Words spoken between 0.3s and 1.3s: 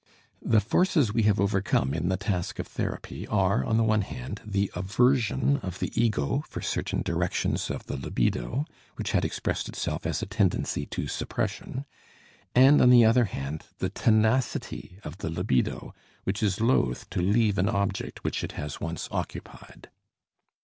The forces we